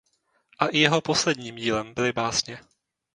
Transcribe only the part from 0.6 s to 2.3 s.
i jeho posledním dílem byly